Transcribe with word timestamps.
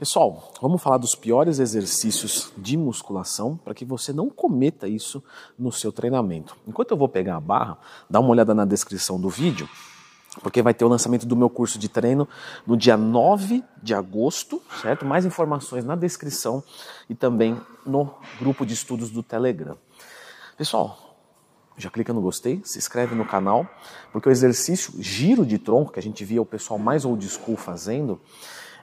Pessoal, 0.00 0.50
vamos 0.62 0.82
falar 0.82 0.96
dos 0.96 1.14
piores 1.14 1.58
exercícios 1.58 2.50
de 2.56 2.74
musculação 2.74 3.58
para 3.62 3.74
que 3.74 3.84
você 3.84 4.14
não 4.14 4.30
cometa 4.30 4.88
isso 4.88 5.22
no 5.58 5.70
seu 5.70 5.92
treinamento. 5.92 6.56
Enquanto 6.66 6.92
eu 6.92 6.96
vou 6.96 7.06
pegar 7.06 7.36
a 7.36 7.40
barra, 7.40 7.76
dá 8.08 8.18
uma 8.18 8.30
olhada 8.30 8.54
na 8.54 8.64
descrição 8.64 9.20
do 9.20 9.28
vídeo, 9.28 9.68
porque 10.42 10.62
vai 10.62 10.72
ter 10.72 10.86
o 10.86 10.88
lançamento 10.88 11.26
do 11.26 11.36
meu 11.36 11.50
curso 11.50 11.78
de 11.78 11.86
treino 11.86 12.26
no 12.66 12.78
dia 12.78 12.96
9 12.96 13.62
de 13.82 13.92
agosto, 13.92 14.62
certo? 14.80 15.04
Mais 15.04 15.26
informações 15.26 15.84
na 15.84 15.94
descrição 15.94 16.64
e 17.06 17.14
também 17.14 17.60
no 17.84 18.08
grupo 18.38 18.64
de 18.64 18.72
estudos 18.72 19.10
do 19.10 19.22
Telegram. 19.22 19.76
Pessoal, 20.56 21.14
já 21.76 21.90
clica 21.90 22.14
no 22.14 22.22
gostei, 22.22 22.62
se 22.64 22.78
inscreve 22.78 23.14
no 23.14 23.26
canal, 23.26 23.68
porque 24.12 24.30
o 24.30 24.32
exercício 24.32 24.94
giro 24.98 25.44
de 25.44 25.58
tronco, 25.58 25.92
que 25.92 25.98
a 25.98 26.02
gente 26.02 26.24
via 26.24 26.40
o 26.40 26.46
pessoal 26.46 26.78
mais 26.78 27.04
old 27.04 27.28
school 27.28 27.58
fazendo, 27.58 28.18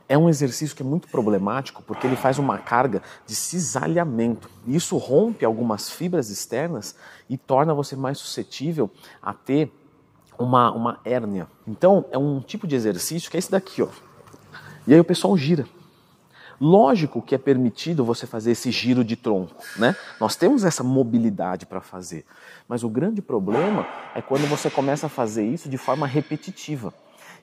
é 0.10 0.18
um 0.18 0.30
exercício 0.30 0.76
que 0.76 0.82
é 0.82 0.86
muito 0.86 1.08
problemático 1.08 1.84
porque 1.84 2.08
ele 2.08 2.16
faz 2.16 2.40
uma 2.40 2.58
carga 2.58 3.02
de 3.26 3.36
cisalhamento. 3.36 4.50
E 4.66 4.76
isso 4.76 4.98
rompe 4.98 5.44
algumas 5.44 5.90
fibras 5.90 6.30
externas 6.30 6.96
e 7.30 7.38
torna 7.38 7.74
você 7.74 7.96
mais 7.96 8.18
suscetível 8.18 8.90
a 9.22 9.34
ter 9.34 9.72
uma, 10.40 10.72
uma 10.72 11.00
hérnia. 11.04 11.48
Então, 11.68 12.06
é 12.12 12.18
um 12.18 12.40
tipo 12.40 12.68
de 12.68 12.76
exercício 12.76 13.30
que 13.30 13.38
é 13.38 13.40
esse 13.40 13.52
daqui, 13.52 13.82
ó. 13.82 13.90
E 14.86 14.94
aí 14.94 15.00
o 15.00 15.04
pessoal 15.04 15.36
gira. 15.38 15.66
Lógico 16.60 17.22
que 17.22 17.36
é 17.36 17.38
permitido 17.38 18.04
você 18.04 18.26
fazer 18.26 18.52
esse 18.52 18.72
giro 18.72 19.04
de 19.04 19.16
tronco, 19.16 19.64
né? 19.76 19.96
Nós 20.20 20.36
temos 20.36 20.64
essa 20.64 20.84
mobilidade 20.84 21.68
para 21.68 21.82
fazer, 21.82 22.26
mas 22.68 22.84
o 22.84 22.90
grande 22.90 23.22
problema 23.22 23.86
é 24.16 24.24
quando 24.24 24.48
você 24.50 24.68
começa 24.68 25.06
a 25.06 25.10
fazer 25.10 25.46
isso 25.46 25.70
de 25.70 25.78
forma 25.78 26.08
repetitiva 26.08 26.92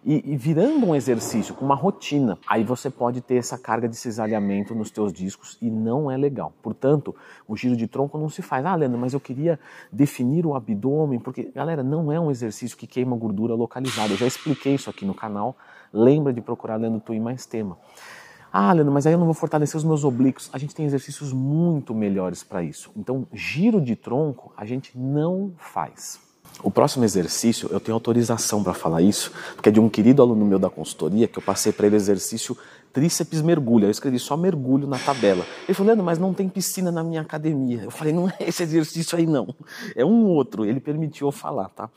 e, 0.04 0.32
e, 0.32 0.36
virando 0.36 0.86
um 0.86 0.94
exercício 0.94 1.54
com 1.54 1.64
uma 1.64 1.74
rotina, 1.74 2.38
aí 2.46 2.62
você 2.62 2.90
pode 2.90 3.22
ter 3.22 3.36
essa 3.36 3.56
carga 3.56 3.88
de 3.88 3.96
cisalhamento 3.96 4.74
nos 4.74 4.90
teus 4.90 5.12
discos 5.12 5.56
e 5.62 5.70
não 5.70 6.10
é 6.10 6.16
legal. 6.16 6.52
Portanto, 6.62 7.16
o 7.48 7.56
giro 7.56 7.74
de 7.74 7.86
tronco 7.86 8.18
não 8.18 8.28
se 8.28 8.42
faz. 8.42 8.66
Ah, 8.66 8.74
Leandro, 8.74 8.98
mas 8.98 9.14
eu 9.14 9.20
queria 9.20 9.58
definir 9.90 10.44
o 10.44 10.54
abdômen, 10.54 11.18
porque, 11.18 11.44
galera, 11.54 11.82
não 11.82 12.12
é 12.12 12.20
um 12.20 12.30
exercício 12.30 12.76
que 12.76 12.86
queima 12.86 13.16
gordura 13.16 13.54
localizada. 13.54 14.12
Eu 14.12 14.18
já 14.18 14.26
expliquei 14.26 14.74
isso 14.74 14.90
aqui 14.90 15.06
no 15.06 15.14
canal. 15.14 15.56
Lembra 15.90 16.34
de 16.34 16.42
procurar 16.42 16.76
Leandro 16.76 17.00
Tui 17.00 17.18
mais 17.18 17.46
tema. 17.46 17.78
Ah, 18.52 18.72
Leandro, 18.72 18.92
mas 18.92 19.06
aí 19.06 19.14
eu 19.14 19.18
não 19.18 19.24
vou 19.24 19.34
fortalecer 19.34 19.76
os 19.76 19.84
meus 19.84 20.04
oblíquos. 20.04 20.50
A 20.52 20.58
gente 20.58 20.74
tem 20.74 20.84
exercícios 20.84 21.32
muito 21.32 21.94
melhores 21.94 22.44
para 22.44 22.62
isso. 22.62 22.92
Então, 22.94 23.26
giro 23.32 23.80
de 23.80 23.96
tronco 23.96 24.52
a 24.54 24.66
gente 24.66 24.96
não 24.98 25.54
faz. 25.56 26.20
O 26.62 26.70
próximo 26.70 27.04
exercício, 27.04 27.68
eu 27.70 27.78
tenho 27.78 27.94
autorização 27.94 28.62
para 28.62 28.72
falar 28.72 29.02
isso, 29.02 29.30
porque 29.54 29.68
é 29.68 29.72
de 29.72 29.80
um 29.80 29.88
querido 29.88 30.22
aluno 30.22 30.46
meu 30.46 30.58
da 30.58 30.70
consultoria 30.70 31.28
que 31.28 31.38
eu 31.38 31.42
passei 31.42 31.72
para 31.72 31.86
ele 31.86 31.96
o 31.96 31.98
exercício 31.98 32.56
tríceps 32.94 33.42
mergulho. 33.42 33.86
Eu 33.86 33.90
escrevi 33.90 34.18
só 34.18 34.36
mergulho 34.36 34.86
na 34.86 34.98
tabela. 34.98 35.44
Ele 35.64 35.74
falou, 35.74 35.88
Leandro, 35.88 36.06
mas 36.06 36.18
não 36.18 36.32
tem 36.32 36.48
piscina 36.48 36.90
na 36.90 37.02
minha 37.02 37.20
academia. 37.20 37.82
Eu 37.82 37.90
falei, 37.90 38.12
não 38.12 38.28
é 38.28 38.36
esse 38.40 38.62
exercício 38.62 39.18
aí 39.18 39.26
não, 39.26 39.54
é 39.94 40.04
um 40.04 40.24
outro. 40.24 40.64
Ele 40.64 40.80
permitiu 40.80 41.26
eu 41.26 41.32
falar, 41.32 41.68
tá? 41.68 41.90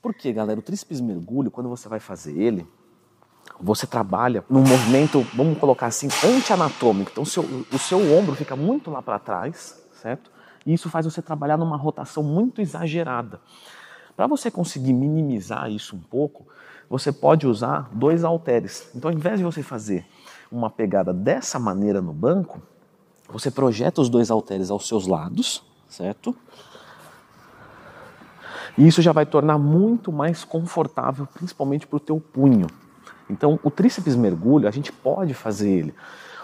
Por 0.00 0.14
quê, 0.14 0.32
galera? 0.32 0.58
O 0.58 0.62
tríceps 0.62 1.00
mergulho, 1.00 1.50
quando 1.50 1.68
você 1.68 1.88
vai 1.88 2.00
fazer 2.00 2.40
ele, 2.40 2.66
você 3.60 3.86
trabalha 3.86 4.42
num 4.48 4.62
movimento, 4.62 5.26
vamos 5.34 5.58
colocar 5.58 5.86
assim, 5.86 6.08
anti-anatômico. 6.24 7.10
Então, 7.10 7.24
o 7.24 7.26
seu, 7.26 7.42
o 7.70 7.78
seu 7.78 8.16
ombro 8.16 8.34
fica 8.34 8.56
muito 8.56 8.90
lá 8.90 9.02
para 9.02 9.18
trás, 9.18 9.82
certo? 10.00 10.30
E 10.66 10.72
isso 10.72 10.88
faz 10.88 11.06
você 11.06 11.22
trabalhar 11.22 11.56
numa 11.56 11.76
rotação 11.76 12.22
muito 12.22 12.60
exagerada. 12.60 13.40
Para 14.16 14.26
você 14.26 14.50
conseguir 14.50 14.92
minimizar 14.92 15.70
isso 15.70 15.96
um 15.96 16.00
pouco, 16.00 16.46
você 16.88 17.12
pode 17.12 17.46
usar 17.46 17.88
dois 17.92 18.24
halteres. 18.24 18.90
Então, 18.94 19.10
ao 19.10 19.16
invés 19.16 19.38
de 19.38 19.44
você 19.44 19.62
fazer 19.62 20.04
uma 20.50 20.68
pegada 20.68 21.12
dessa 21.12 21.58
maneira 21.58 22.02
no 22.02 22.12
banco, 22.12 22.60
você 23.28 23.50
projeta 23.50 24.00
os 24.00 24.08
dois 24.08 24.30
halteres 24.30 24.70
aos 24.70 24.88
seus 24.88 25.06
lados, 25.06 25.62
certo? 25.88 26.36
E 28.76 28.86
isso 28.86 29.00
já 29.00 29.12
vai 29.12 29.24
tornar 29.24 29.58
muito 29.58 30.12
mais 30.12 30.44
confortável, 30.44 31.26
principalmente 31.26 31.86
para 31.86 31.96
o 31.96 32.00
teu 32.00 32.20
punho. 32.20 32.66
Então, 33.28 33.58
o 33.62 33.70
tríceps 33.70 34.16
mergulho, 34.16 34.66
a 34.66 34.70
gente 34.70 34.92
pode 34.92 35.34
fazer 35.34 35.70
ele. 35.70 35.94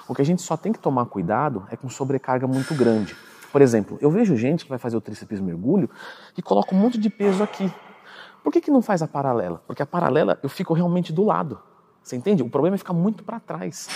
O 0.09 0.15
que 0.15 0.23
a 0.23 0.25
gente 0.25 0.41
só 0.43 0.57
tem 0.57 0.73
que 0.73 0.79
tomar 0.79 1.07
cuidado 1.07 1.67
é 1.71 1.77
com 1.77 1.89
sobrecarga 1.91 2.47
muito 2.47 2.75
grande. 2.75 3.17
Por 3.53 3.63
exemplo, 3.63 3.99
eu 4.01 4.11
vejo 4.11 4.37
gente 4.37 4.65
que 4.65 4.71
vai 4.71 4.79
fazer 4.79 4.97
o 4.97 5.01
tríceps 5.01 5.41
mergulho 5.41 5.89
e 6.37 6.43
coloca 6.43 6.75
um 6.75 6.79
monte 6.79 6.99
de 6.99 7.09
peso 7.09 7.43
aqui. 7.43 7.73
Por 8.43 8.53
que, 8.53 8.61
que 8.61 8.71
não 8.71 8.83
faz 8.83 9.03
a 9.03 9.09
paralela? 9.09 9.63
Porque 9.67 9.83
a 9.83 9.87
paralela 9.87 10.39
eu 10.43 10.49
fico 10.49 10.73
realmente 10.75 11.13
do 11.13 11.25
lado. 11.25 11.59
Você 12.03 12.15
entende? 12.15 12.43
O 12.43 12.49
problema 12.49 12.77
é 12.77 12.79
ficar 12.79 12.93
muito 12.93 13.25
para 13.25 13.41
trás. 13.41 13.89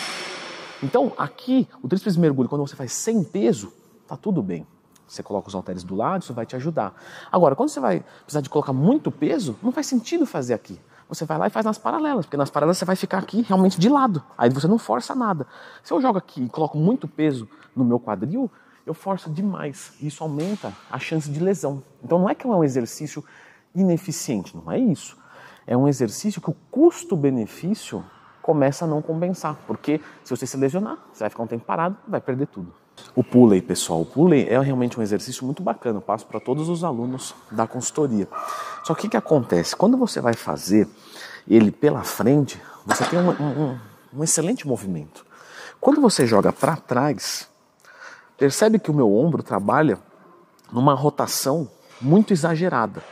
Então, 0.83 1.12
aqui, 1.16 1.69
o 1.83 1.88
tríceps 1.88 2.16
mergulho, 2.16 2.49
quando 2.49 2.66
você 2.66 2.75
faz 2.75 2.93
sem 2.93 3.22
peso, 3.22 3.72
tá 4.09 4.16
tudo 4.16 4.43
bem. 4.43 4.66
Você 5.06 5.22
coloca 5.22 5.49
os 5.49 5.55
halteres 5.55 5.84
do 5.84 5.94
lado, 5.94 6.22
isso 6.22 6.32
vai 6.32 6.47
te 6.47 6.56
ajudar. 6.56 6.94
Agora, 7.31 7.55
quando 7.55 7.69
você 7.69 7.81
vai 7.81 8.05
precisar 8.22 8.41
de 8.41 8.49
colocar 8.49 8.72
muito 8.72 9.11
peso, 9.11 9.56
não 9.62 9.72
faz 9.72 9.87
sentido 9.87 10.25
fazer 10.25 10.55
aqui. 10.55 10.81
Você 11.09 11.25
vai 11.25 11.37
lá 11.37 11.49
e 11.49 11.50
faz 11.50 11.67
nas 11.67 11.77
paralelas, 11.77 12.25
porque 12.25 12.37
nas 12.37 12.50
paralelas 12.50 12.78
você 12.78 12.84
vai 12.84 12.94
ficar 12.94 13.19
aqui 13.19 13.43
realmente 13.43 13.78
de 13.81 13.88
lado. 13.88 14.22
Aí 14.38 14.49
você 14.49 14.69
não 14.69 14.78
força 14.78 15.12
nada. 15.15 15.47
Se 15.82 15.93
eu 15.93 16.00
jogo 16.00 16.17
aqui 16.17 16.44
e 16.44 16.49
coloco 16.49 16.78
muito 16.78 17.09
peso 17.09 17.49
no 17.75 17.84
meu 17.84 17.99
quadril, 17.99 18.49
eu 18.91 18.95
forço 18.95 19.31
demais. 19.31 19.93
Isso 20.01 20.23
aumenta 20.23 20.73
a 20.91 20.99
chance 20.99 21.31
de 21.31 21.41
lesão. 21.41 21.83
Então 22.03 22.19
não 22.19 22.28
é 22.28 22.34
que 22.34 22.47
é 22.47 22.51
um 22.51 22.65
exercício 22.65 23.25
ineficiente, 23.75 24.56
não 24.56 24.71
é 24.71 24.78
isso. 24.78 25.17
É 25.67 25.77
um 25.77 25.87
exercício 25.87 26.41
que 26.41 26.51
o 26.51 26.56
custo-benefício 26.71 28.05
começa 28.43 28.84
a 28.84 28.89
não 28.89 29.00
compensar, 29.00 29.56
porque 29.67 30.00
se 30.25 30.34
você 30.34 30.47
se 30.47 30.56
lesionar, 30.56 30.99
você 31.12 31.21
vai 31.21 31.31
ficar 31.31 31.43
um 31.43 31.47
tempo 31.47 31.65
parado, 31.65 31.97
vai 32.09 32.21
perder 32.21 32.47
tudo. 32.47 32.75
O 33.15 33.23
pulley, 33.23 33.62
pessoal, 33.62 34.00
o 34.00 34.05
pulley 34.05 34.49
é 34.49 34.59
realmente 34.59 34.99
um 34.99 35.03
exercício 35.03 35.45
muito 35.45 35.62
bacana, 35.62 35.99
eu 35.99 36.03
passo 36.03 36.27
para 36.27 36.41
todos 36.41 36.69
os 36.69 36.83
alunos 36.83 37.34
da 37.50 37.67
consultoria. 37.67 38.27
Só 38.83 38.95
que 38.95 39.06
o 39.06 39.11
que 39.11 39.17
acontece? 39.17 39.77
Quando 39.77 39.97
você 39.97 40.21
vai 40.21 40.34
fazer 40.34 40.89
ele 41.49 41.71
pela 41.71 42.03
frente, 42.03 42.61
você 42.84 43.05
tem 43.05 43.19
um, 43.19 43.31
um, 43.31 43.79
um 44.15 44.25
excelente 44.25 44.67
movimento. 44.67 45.25
Quando 45.81 46.00
você 46.00 46.27
joga 46.27 46.53
para 46.53 46.77
trás, 46.77 47.49
Percebe 48.41 48.78
que 48.78 48.91
o 48.91 48.95
meu 48.95 49.15
ombro 49.15 49.43
trabalha 49.43 49.99
numa 50.73 50.95
rotação 50.95 51.69
muito 52.01 52.33
exagerada. 52.33 53.05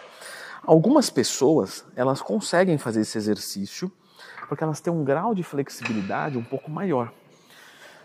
Algumas 0.64 1.10
pessoas, 1.10 1.84
elas 1.94 2.22
conseguem 2.22 2.78
fazer 2.78 3.02
esse 3.02 3.18
exercício 3.18 3.92
porque 4.48 4.64
elas 4.64 4.80
têm 4.80 4.90
um 4.90 5.04
grau 5.04 5.34
de 5.34 5.42
flexibilidade 5.42 6.38
um 6.38 6.42
pouco 6.42 6.70
maior. 6.70 7.12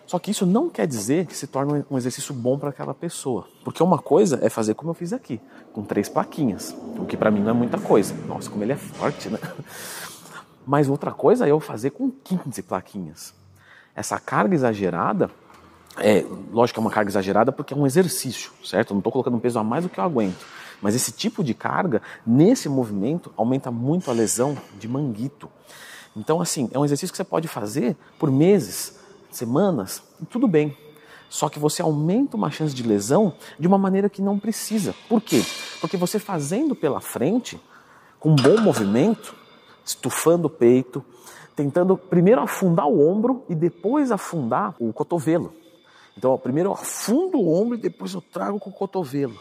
Só 0.05 0.19
que 0.19 0.31
isso 0.31 0.45
não 0.45 0.69
quer 0.69 0.85
dizer 0.85 1.25
que 1.25 1.37
se 1.37 1.47
torne 1.47 1.85
um 1.89 1.97
exercício 1.97 2.35
bom 2.35 2.59
para 2.59 2.71
aquela 2.71 2.93
pessoa. 2.93 3.47
Porque 3.63 3.81
uma 3.81 3.99
coisa 3.99 4.39
é 4.41 4.49
fazer 4.49 4.73
como 4.73 4.91
eu 4.91 4.93
fiz 4.93 5.13
aqui, 5.13 5.39
com 5.71 5.81
três 5.81 6.09
plaquinhas, 6.09 6.75
o 6.97 7.05
que 7.05 7.15
para 7.15 7.31
mim 7.31 7.39
não 7.39 7.51
é 7.51 7.53
muita 7.53 7.79
coisa. 7.79 8.13
Nossa, 8.27 8.49
como 8.49 8.65
ele 8.65 8.73
é 8.73 8.75
forte, 8.75 9.29
né? 9.29 9.39
Mas 10.67 10.89
outra 10.89 11.13
coisa 11.13 11.47
é 11.47 11.51
eu 11.51 11.61
fazer 11.61 11.91
com 11.91 12.11
15 12.11 12.63
plaquinhas. 12.63 13.33
Essa 13.95 14.19
carga 14.19 14.53
exagerada 14.53 15.31
é, 15.97 16.25
lógico 16.51 16.75
que 16.75 16.79
é 16.79 16.81
uma 16.81 16.91
carga 16.91 17.09
exagerada 17.09 17.51
porque 17.51 17.73
é 17.73 17.77
um 17.77 17.85
exercício, 17.85 18.51
certo? 18.63 18.91
Eu 18.91 18.95
não 18.95 18.99
estou 18.99 19.11
colocando 19.11 19.35
um 19.35 19.39
peso 19.39 19.59
a 19.59 19.63
mais 19.63 19.83
do 19.83 19.89
que 19.89 19.99
eu 19.99 20.03
aguento. 20.03 20.45
Mas 20.81 20.95
esse 20.95 21.11
tipo 21.11 21.43
de 21.43 21.53
carga, 21.53 22.01
nesse 22.25 22.67
movimento, 22.67 23.31
aumenta 23.37 23.71
muito 23.71 24.09
a 24.09 24.13
lesão 24.13 24.57
de 24.77 24.87
manguito. 24.87 25.49
Então, 26.15 26.41
assim, 26.41 26.69
é 26.73 26.79
um 26.79 26.85
exercício 26.85 27.11
que 27.11 27.17
você 27.17 27.23
pode 27.23 27.47
fazer 27.47 27.95
por 28.19 28.29
meses, 28.29 28.99
semanas, 29.31 30.03
e 30.21 30.25
tudo 30.25 30.47
bem. 30.47 30.77
Só 31.29 31.49
que 31.49 31.57
você 31.57 31.81
aumenta 31.81 32.37
uma 32.37 32.51
chance 32.51 32.75
de 32.75 32.83
lesão 32.83 33.33
de 33.57 33.67
uma 33.67 33.77
maneira 33.77 34.09
que 34.09 34.21
não 34.21 34.37
precisa. 34.37 34.93
Por 35.09 35.21
quê? 35.21 35.41
Porque 35.79 35.97
você 35.97 36.19
fazendo 36.19 36.75
pela 36.75 36.99
frente, 36.99 37.59
com 38.19 38.31
um 38.31 38.35
bom 38.35 38.61
movimento, 38.61 39.35
estufando 39.85 40.47
o 40.47 40.49
peito, 40.49 41.03
tentando 41.55 41.97
primeiro 41.97 42.41
afundar 42.41 42.87
o 42.87 43.09
ombro 43.09 43.43
e 43.49 43.55
depois 43.55 44.11
afundar 44.11 44.75
o 44.79 44.93
cotovelo. 44.93 45.53
Então, 46.17 46.31
ó, 46.31 46.37
primeiro 46.37 46.69
eu 46.69 46.73
afundo 46.73 47.39
o 47.39 47.53
ombro 47.53 47.75
e 47.77 47.81
depois 47.81 48.13
eu 48.13 48.21
trago 48.21 48.59
com 48.59 48.69
o 48.69 48.73
cotovelo. 48.73 49.39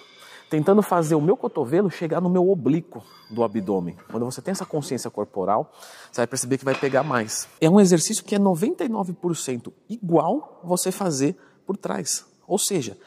Tentando 0.49 0.83
fazer 0.83 1.15
o 1.15 1.21
meu 1.21 1.37
cotovelo 1.37 1.91
chegar 1.91 2.21
no 2.21 2.29
meu 2.29 2.51
oblíquo 2.51 3.03
do 3.31 3.43
abdômen. 3.43 3.97
Quando 4.11 4.27
você 4.27 4.43
tem 4.43 4.53
essa 4.53 4.67
consciência 4.67 5.11
corporal, 5.11 5.73
você 6.11 6.21
vai 6.21 6.27
perceber 6.27 6.59
que 6.59 6.65
vai 6.65 6.75
pegar 6.75 7.03
mais. 7.03 7.49
É 7.61 7.71
um 7.71 7.81
exercício 7.81 8.23
que 8.23 8.35
é 8.35 8.39
99% 8.39 9.73
igual 9.89 10.61
você 10.63 10.93
fazer 10.93 11.37
por 11.65 11.77
trás. 11.77 12.27
Ou 12.47 12.59
seja, 12.59 12.99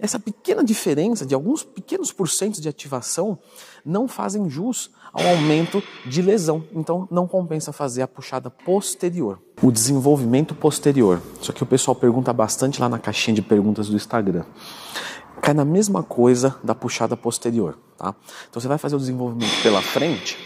essa 0.00 0.18
pequena 0.18 0.64
diferença 0.64 1.26
de 1.26 1.34
alguns 1.34 1.62
pequenos 1.62 2.10
porcentos 2.12 2.60
de 2.60 2.68
ativação 2.68 3.38
não 3.84 4.08
fazem 4.08 4.48
jus 4.48 4.90
ao 5.12 5.26
aumento 5.26 5.82
de 6.06 6.22
lesão. 6.22 6.64
Então 6.72 7.06
não 7.10 7.26
compensa 7.26 7.72
fazer 7.72 8.02
a 8.02 8.08
puxada 8.08 8.50
posterior. 8.50 9.38
O 9.62 9.70
desenvolvimento 9.70 10.54
posterior. 10.54 11.20
Isso 11.40 11.50
aqui 11.50 11.62
o 11.62 11.66
pessoal 11.66 11.94
pergunta 11.94 12.32
bastante 12.32 12.80
lá 12.80 12.88
na 12.88 12.98
caixinha 12.98 13.34
de 13.34 13.42
perguntas 13.42 13.88
do 13.88 13.96
Instagram. 13.96 14.44
Cai 15.42 15.54
na 15.54 15.64
mesma 15.64 16.02
coisa 16.02 16.56
da 16.62 16.74
puxada 16.74 17.16
posterior, 17.16 17.78
tá? 17.96 18.14
Então 18.48 18.60
você 18.60 18.68
vai 18.68 18.78
fazer 18.78 18.96
o 18.96 18.98
desenvolvimento 18.98 19.62
pela 19.62 19.80
frente. 19.80 20.36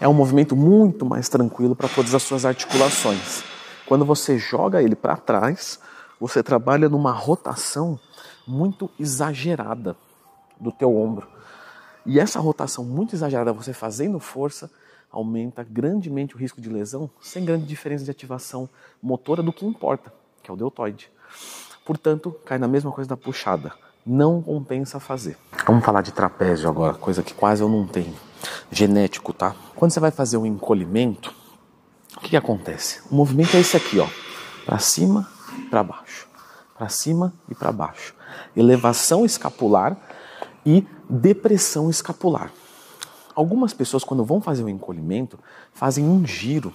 É 0.00 0.06
um 0.06 0.14
movimento 0.14 0.54
muito 0.54 1.04
mais 1.04 1.28
tranquilo 1.28 1.74
para 1.74 1.88
todas 1.88 2.14
as 2.14 2.22
suas 2.22 2.44
articulações. 2.44 3.42
Quando 3.86 4.04
você 4.04 4.38
joga 4.38 4.82
ele 4.82 4.94
para 4.94 5.16
trás, 5.16 5.80
você 6.20 6.42
trabalha 6.42 6.88
numa 6.88 7.12
rotação 7.12 7.98
muito 8.46 8.90
exagerada 8.98 9.96
do 10.60 10.72
teu 10.72 10.96
ombro. 10.96 11.28
E 12.04 12.18
essa 12.18 12.40
rotação 12.40 12.84
muito 12.84 13.14
exagerada, 13.14 13.52
você 13.52 13.72
fazendo 13.72 14.18
força, 14.18 14.70
aumenta 15.10 15.62
grandemente 15.62 16.34
o 16.34 16.38
risco 16.38 16.60
de 16.60 16.68
lesão, 16.68 17.10
sem 17.20 17.44
grande 17.44 17.66
diferença 17.66 18.04
de 18.04 18.10
ativação 18.10 18.68
motora 19.02 19.42
do 19.42 19.52
que 19.52 19.66
importa, 19.66 20.12
que 20.42 20.50
é 20.50 20.54
o 20.54 20.56
deltoide. 20.56 21.10
Portanto, 21.84 22.34
cai 22.44 22.58
na 22.58 22.68
mesma 22.68 22.92
coisa 22.92 23.08
da 23.08 23.16
puxada. 23.16 23.72
Não 24.04 24.40
compensa 24.40 24.98
fazer. 24.98 25.36
Vamos 25.66 25.84
falar 25.84 26.00
de 26.00 26.12
trapézio 26.12 26.68
agora, 26.68 26.94
coisa 26.94 27.22
que 27.22 27.34
quase 27.34 27.62
eu 27.62 27.68
não 27.68 27.86
tenho. 27.86 28.14
Genético, 28.70 29.32
tá? 29.32 29.54
Quando 29.74 29.90
você 29.90 30.00
vai 30.00 30.10
fazer 30.10 30.38
um 30.38 30.46
encolhimento, 30.46 31.34
o 32.16 32.20
que, 32.20 32.30
que 32.30 32.36
acontece? 32.36 33.02
O 33.10 33.14
movimento 33.14 33.56
é 33.56 33.60
esse 33.60 33.76
aqui, 33.76 33.98
ó. 33.98 34.08
Para 34.64 34.78
cima, 34.78 35.28
para 35.58 35.82
baixo. 35.82 36.26
Para 36.76 36.88
cima 36.88 37.32
e 37.48 37.54
para 37.54 37.72
baixo. 37.72 38.14
Elevação 38.56 39.24
escapular 39.24 39.96
e 40.64 40.86
depressão 41.08 41.90
escapular. 41.90 42.52
Algumas 43.34 43.72
pessoas, 43.72 44.04
quando 44.04 44.24
vão 44.24 44.40
fazer 44.40 44.64
o 44.64 44.68
encolhimento, 44.68 45.38
fazem 45.72 46.04
um 46.04 46.26
giro. 46.26 46.74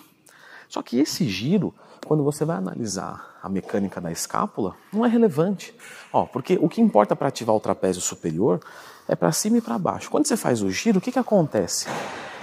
Só 0.69 0.81
que 0.81 0.97
esse 0.97 1.27
giro, 1.27 1.73
quando 2.05 2.23
você 2.23 2.45
vai 2.45 2.57
analisar 2.57 3.37
a 3.43 3.49
mecânica 3.49 3.99
da 3.99 4.11
escápula, 4.11 4.75
não 4.91 5.05
é 5.05 5.09
relevante. 5.09 5.75
Ó, 6.11 6.25
porque 6.25 6.57
o 6.61 6.69
que 6.69 6.81
importa 6.81 7.15
para 7.15 7.27
ativar 7.27 7.55
o 7.55 7.59
trapézio 7.59 8.01
superior 8.01 8.61
é 9.07 9.15
para 9.15 9.31
cima 9.31 9.57
e 9.57 9.61
para 9.61 9.77
baixo. 9.77 10.09
Quando 10.09 10.25
você 10.25 10.37
faz 10.37 10.61
o 10.61 10.71
giro, 10.71 10.99
o 10.99 11.01
que, 11.01 11.11
que 11.11 11.19
acontece? 11.19 11.87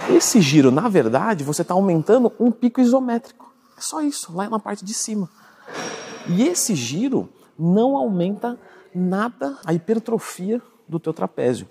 Esse 0.09 0.41
giro, 0.41 0.71
na 0.71 0.89
verdade, 0.89 1.43
você 1.43 1.63
está 1.63 1.75
aumentando 1.75 2.33
um 2.39 2.51
pico 2.51 2.81
isométrico. 2.81 3.51
É 3.77 3.81
só 3.81 4.03
isso, 4.03 4.35
lá 4.35 4.49
na 4.49 4.59
parte 4.59 4.85
de 4.85 4.93
cima. 4.93 5.29
E 6.31 6.47
esse 6.47 6.75
giro 6.75 7.29
não 7.59 7.97
aumenta 7.97 8.59
nada 8.95 9.59
a 9.65 9.75
hipertrofia 9.75 10.63
do 10.89 10.99
teu 11.01 11.13
trapézio. 11.13 11.69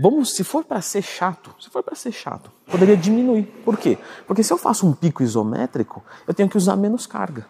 Vamos, 0.00 0.34
se 0.34 0.44
for 0.44 0.64
para 0.64 0.80
ser 0.80 1.02
chato, 1.02 1.54
se 1.60 1.68
for 1.68 1.82
para 1.82 1.94
ser 1.94 2.12
chato, 2.12 2.52
poderia 2.66 2.96
diminuir. 2.96 3.44
Por 3.64 3.76
quê? 3.76 3.98
Porque 4.26 4.42
se 4.42 4.52
eu 4.52 4.58
faço 4.58 4.86
um 4.86 4.92
pico 4.92 5.22
isométrico, 5.22 6.04
eu 6.26 6.32
tenho 6.32 6.48
que 6.48 6.56
usar 6.56 6.76
menos 6.76 7.06
carga. 7.06 7.46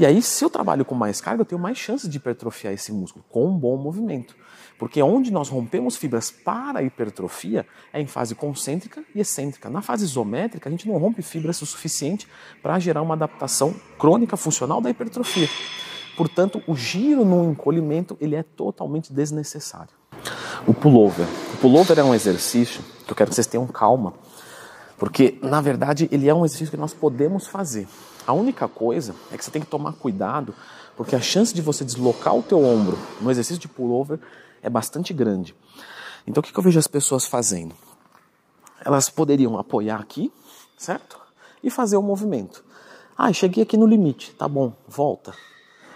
E 0.00 0.06
aí, 0.06 0.22
se 0.22 0.42
eu 0.42 0.48
trabalho 0.48 0.82
com 0.82 0.94
mais 0.94 1.20
carga, 1.20 1.42
eu 1.42 1.44
tenho 1.44 1.60
mais 1.60 1.76
chances 1.76 2.08
de 2.08 2.16
hipertrofiar 2.16 2.72
esse 2.72 2.90
músculo 2.90 3.22
com 3.28 3.46
um 3.46 3.58
bom 3.58 3.76
movimento. 3.76 4.34
Porque 4.78 5.02
onde 5.02 5.30
nós 5.30 5.50
rompemos 5.50 5.94
fibras 5.94 6.30
para 6.30 6.78
a 6.78 6.82
hipertrofia 6.82 7.66
é 7.92 8.00
em 8.00 8.06
fase 8.06 8.34
concêntrica 8.34 9.04
e 9.14 9.20
excêntrica. 9.20 9.68
Na 9.68 9.82
fase 9.82 10.06
isométrica, 10.06 10.70
a 10.70 10.72
gente 10.72 10.88
não 10.88 10.96
rompe 10.96 11.20
fibras 11.20 11.60
o 11.60 11.66
suficiente 11.66 12.26
para 12.62 12.78
gerar 12.78 13.02
uma 13.02 13.12
adaptação 13.12 13.74
crônica 13.98 14.38
funcional 14.38 14.80
da 14.80 14.88
hipertrofia. 14.88 15.50
Portanto, 16.16 16.62
o 16.66 16.74
giro 16.74 17.22
no 17.22 17.50
encolhimento 17.50 18.16
ele 18.22 18.36
é 18.36 18.42
totalmente 18.42 19.12
desnecessário. 19.12 19.92
O 20.66 20.72
pullover. 20.72 21.26
O 21.52 21.56
pullover 21.58 21.98
é 21.98 22.02
um 22.02 22.14
exercício 22.14 22.82
que 23.04 23.12
eu 23.12 23.14
quero 23.14 23.28
que 23.28 23.34
vocês 23.34 23.46
tenham 23.46 23.66
calma, 23.66 24.14
porque 25.00 25.38
na 25.40 25.62
verdade 25.62 26.10
ele 26.12 26.28
é 26.28 26.34
um 26.34 26.44
exercício 26.44 26.70
que 26.70 26.76
nós 26.76 26.92
podemos 26.92 27.46
fazer. 27.46 27.88
A 28.26 28.34
única 28.34 28.68
coisa 28.68 29.14
é 29.32 29.38
que 29.38 29.42
você 29.42 29.50
tem 29.50 29.62
que 29.62 29.66
tomar 29.66 29.94
cuidado, 29.94 30.54
porque 30.94 31.16
a 31.16 31.20
chance 31.22 31.54
de 31.54 31.62
você 31.62 31.86
deslocar 31.86 32.36
o 32.36 32.42
teu 32.42 32.62
ombro 32.62 32.98
no 33.18 33.30
exercício 33.30 33.58
de 33.58 33.66
pullover 33.66 34.20
é 34.62 34.68
bastante 34.68 35.14
grande. 35.14 35.54
Então 36.26 36.42
o 36.42 36.44
que 36.44 36.56
eu 36.56 36.62
vejo 36.62 36.78
as 36.78 36.86
pessoas 36.86 37.24
fazendo? 37.24 37.74
Elas 38.84 39.08
poderiam 39.08 39.58
apoiar 39.58 39.98
aqui, 39.98 40.30
certo? 40.76 41.18
E 41.64 41.70
fazer 41.70 41.96
o 41.96 42.02
movimento. 42.02 42.62
Ah, 43.16 43.32
cheguei 43.32 43.62
aqui 43.62 43.78
no 43.78 43.86
limite, 43.86 44.34
tá 44.34 44.46
bom, 44.46 44.74
volta. 44.86 45.32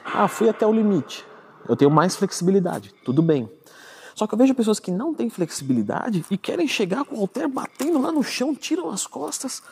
Ah, 0.03 0.27
fui 0.29 0.49
até 0.49 0.67
o 0.67 0.73
limite, 0.73 1.27
eu 1.69 1.77
tenho 1.77 1.91
mais 1.91 2.17
flexibilidade, 2.17 2.95
tudo 3.05 3.21
bem. 3.21 3.51
Só 4.15 4.27
que 4.27 4.35
eu 4.35 4.39
vejo 4.39 4.55
pessoas 4.55 4.79
que 4.79 4.93
não 4.93 5.13
têm 5.13 5.29
flexibilidade 5.29 6.25
e 6.31 6.39
querem 6.39 6.69
chegar 6.69 7.05
com 7.05 7.17
o 7.17 7.19
halter 7.19 7.49
batendo 7.49 8.01
lá 8.01 8.13
no 8.13 8.23
chão, 8.23 8.55
tiram 8.55 8.91
as 8.91 9.07
costas. 9.07 9.63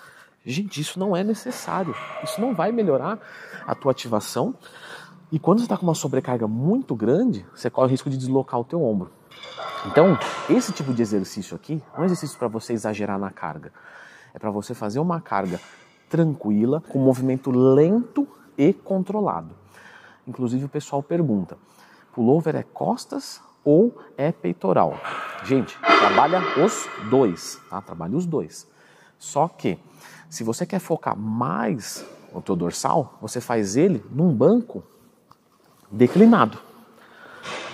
Gente, 0.44 0.80
isso 0.80 0.98
não 0.98 1.16
é 1.16 1.22
necessário. 1.22 1.94
Isso 2.24 2.40
não 2.40 2.52
vai 2.52 2.72
melhorar 2.72 3.20
a 3.64 3.74
tua 3.74 3.92
ativação. 3.92 4.54
E 5.30 5.38
quando 5.38 5.60
você 5.60 5.66
está 5.66 5.76
com 5.76 5.86
uma 5.86 5.94
sobrecarga 5.94 6.48
muito 6.48 6.94
grande, 6.94 7.46
você 7.54 7.70
corre 7.70 7.86
o 7.86 7.90
risco 7.90 8.10
de 8.10 8.18
deslocar 8.18 8.58
o 8.58 8.64
teu 8.64 8.82
ombro. 8.82 9.12
Então, 9.86 10.18
esse 10.50 10.72
tipo 10.72 10.92
de 10.92 11.02
exercício 11.02 11.54
aqui 11.54 11.80
não 11.92 12.00
é 12.00 12.02
um 12.02 12.04
exercício 12.04 12.36
para 12.36 12.48
você 12.48 12.72
exagerar 12.72 13.18
na 13.18 13.30
carga. 13.30 13.72
É 14.34 14.38
para 14.38 14.50
você 14.50 14.74
fazer 14.74 14.98
uma 14.98 15.20
carga 15.20 15.60
tranquila, 16.08 16.82
com 16.88 16.98
movimento 16.98 17.50
lento 17.50 18.26
e 18.58 18.72
controlado. 18.72 19.54
Inclusive 20.26 20.64
o 20.64 20.68
pessoal 20.68 21.02
pergunta: 21.02 21.56
pullover 22.12 22.56
é 22.56 22.62
costas 22.62 23.40
ou 23.64 23.96
é 24.16 24.32
peitoral. 24.32 24.98
Gente, 25.44 25.78
trabalha 25.78 26.40
os 26.64 26.88
dois, 27.10 27.60
tá? 27.68 27.80
Trabalha 27.80 28.16
os 28.16 28.26
dois. 28.26 28.66
Só 29.18 29.48
que, 29.48 29.78
se 30.28 30.42
você 30.44 30.66
quer 30.66 30.78
focar 30.78 31.16
mais 31.16 32.04
o 32.32 32.40
teu 32.40 32.56
dorsal, 32.56 33.18
você 33.20 33.40
faz 33.40 33.76
ele 33.76 34.04
num 34.10 34.32
banco 34.32 34.82
declinado. 35.90 36.58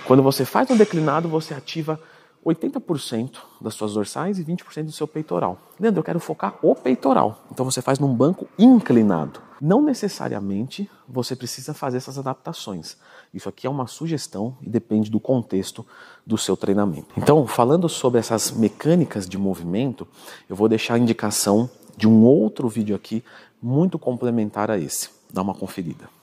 Quando 0.05 0.23
você 0.23 0.45
faz 0.45 0.69
um 0.69 0.77
declinado, 0.77 1.29
você 1.29 1.53
ativa 1.53 1.99
80% 2.45 3.37
das 3.61 3.73
suas 3.73 3.93
dorsais 3.93 4.39
e 4.39 4.45
20% 4.45 4.85
do 4.85 4.91
seu 4.91 5.07
peitoral. 5.07 5.57
Leandro, 5.79 5.99
eu 5.99 6.03
quero 6.03 6.19
focar 6.19 6.55
o 6.61 6.73
peitoral. 6.73 7.43
Então 7.51 7.65
você 7.65 7.81
faz 7.81 7.99
num 7.99 8.13
banco 8.13 8.47
inclinado. 8.57 9.48
Não 9.61 9.81
necessariamente 9.81 10.89
você 11.07 11.35
precisa 11.35 11.73
fazer 11.73 11.97
essas 11.97 12.17
adaptações. 12.17 12.97
Isso 13.33 13.49
aqui 13.49 13.67
é 13.67 13.69
uma 13.69 13.87
sugestão 13.87 14.55
e 14.61 14.69
depende 14.69 15.09
do 15.11 15.19
contexto 15.19 15.85
do 16.25 16.37
seu 16.37 16.55
treinamento. 16.55 17.07
Então, 17.17 17.45
falando 17.45 17.89
sobre 17.89 18.19
essas 18.19 18.51
mecânicas 18.51 19.27
de 19.27 19.37
movimento, 19.37 20.07
eu 20.49 20.55
vou 20.55 20.69
deixar 20.69 20.95
a 20.95 20.99
indicação 20.99 21.69
de 21.97 22.07
um 22.07 22.23
outro 22.23 22.69
vídeo 22.69 22.95
aqui 22.95 23.23
muito 23.61 23.99
complementar 23.99 24.71
a 24.71 24.77
esse. 24.77 25.09
Dá 25.31 25.41
uma 25.41 25.53
conferida. 25.53 26.18